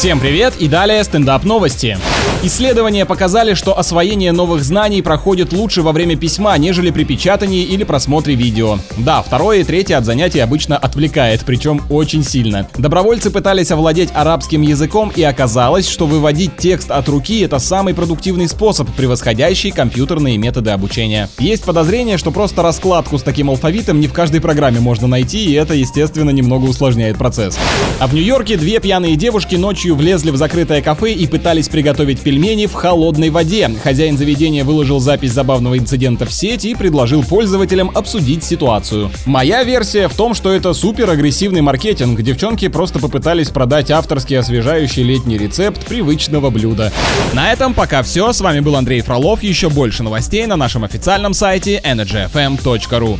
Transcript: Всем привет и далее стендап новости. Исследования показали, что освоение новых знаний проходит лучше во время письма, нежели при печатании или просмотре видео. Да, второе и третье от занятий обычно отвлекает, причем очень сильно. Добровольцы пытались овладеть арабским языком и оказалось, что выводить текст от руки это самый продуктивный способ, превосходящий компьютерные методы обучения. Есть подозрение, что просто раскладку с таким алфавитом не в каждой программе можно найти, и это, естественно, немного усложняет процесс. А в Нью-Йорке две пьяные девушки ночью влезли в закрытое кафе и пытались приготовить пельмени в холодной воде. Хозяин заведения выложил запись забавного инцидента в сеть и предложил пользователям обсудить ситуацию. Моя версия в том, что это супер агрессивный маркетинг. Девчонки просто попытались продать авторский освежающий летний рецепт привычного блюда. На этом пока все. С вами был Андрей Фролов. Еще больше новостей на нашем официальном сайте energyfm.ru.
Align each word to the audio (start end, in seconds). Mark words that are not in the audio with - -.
Всем 0.00 0.18
привет 0.18 0.54
и 0.58 0.66
далее 0.66 1.04
стендап 1.04 1.44
новости. 1.44 1.98
Исследования 2.42 3.04
показали, 3.04 3.52
что 3.52 3.78
освоение 3.78 4.32
новых 4.32 4.64
знаний 4.64 5.02
проходит 5.02 5.52
лучше 5.52 5.82
во 5.82 5.92
время 5.92 6.16
письма, 6.16 6.56
нежели 6.56 6.90
при 6.90 7.04
печатании 7.04 7.64
или 7.64 7.84
просмотре 7.84 8.34
видео. 8.34 8.78
Да, 8.96 9.20
второе 9.20 9.58
и 9.58 9.62
третье 9.62 9.98
от 9.98 10.06
занятий 10.06 10.40
обычно 10.40 10.78
отвлекает, 10.78 11.42
причем 11.44 11.82
очень 11.90 12.24
сильно. 12.24 12.66
Добровольцы 12.78 13.30
пытались 13.30 13.70
овладеть 13.70 14.08
арабским 14.14 14.62
языком 14.62 15.12
и 15.14 15.22
оказалось, 15.22 15.86
что 15.86 16.06
выводить 16.06 16.56
текст 16.56 16.90
от 16.90 17.06
руки 17.10 17.40
это 17.40 17.58
самый 17.58 17.92
продуктивный 17.92 18.48
способ, 18.48 18.88
превосходящий 18.94 19.70
компьютерные 19.70 20.38
методы 20.38 20.70
обучения. 20.70 21.28
Есть 21.38 21.64
подозрение, 21.64 22.16
что 22.16 22.30
просто 22.30 22.62
раскладку 22.62 23.18
с 23.18 23.22
таким 23.22 23.50
алфавитом 23.50 24.00
не 24.00 24.06
в 24.06 24.14
каждой 24.14 24.40
программе 24.40 24.80
можно 24.80 25.06
найти, 25.06 25.44
и 25.44 25.52
это, 25.52 25.74
естественно, 25.74 26.30
немного 26.30 26.64
усложняет 26.64 27.18
процесс. 27.18 27.58
А 27.98 28.06
в 28.06 28.14
Нью-Йорке 28.14 28.56
две 28.56 28.80
пьяные 28.80 29.16
девушки 29.16 29.56
ночью 29.56 29.89
влезли 29.94 30.30
в 30.30 30.36
закрытое 30.36 30.82
кафе 30.82 31.12
и 31.12 31.26
пытались 31.26 31.68
приготовить 31.68 32.20
пельмени 32.20 32.66
в 32.66 32.74
холодной 32.74 33.30
воде. 33.30 33.70
Хозяин 33.82 34.16
заведения 34.16 34.64
выложил 34.64 35.00
запись 35.00 35.32
забавного 35.32 35.78
инцидента 35.78 36.26
в 36.26 36.32
сеть 36.32 36.64
и 36.64 36.74
предложил 36.74 37.22
пользователям 37.22 37.90
обсудить 37.94 38.44
ситуацию. 38.44 39.10
Моя 39.26 39.62
версия 39.64 40.08
в 40.08 40.14
том, 40.14 40.34
что 40.34 40.52
это 40.52 40.72
супер 40.72 41.10
агрессивный 41.10 41.60
маркетинг. 41.60 42.20
Девчонки 42.22 42.68
просто 42.68 42.98
попытались 42.98 43.50
продать 43.50 43.90
авторский 43.90 44.38
освежающий 44.38 45.02
летний 45.02 45.38
рецепт 45.38 45.86
привычного 45.86 46.50
блюда. 46.50 46.92
На 47.32 47.52
этом 47.52 47.74
пока 47.74 48.02
все. 48.02 48.32
С 48.32 48.40
вами 48.40 48.60
был 48.60 48.76
Андрей 48.76 49.00
Фролов. 49.00 49.42
Еще 49.42 49.68
больше 49.68 50.02
новостей 50.02 50.46
на 50.46 50.56
нашем 50.56 50.84
официальном 50.84 51.34
сайте 51.34 51.80
energyfm.ru. 51.84 53.18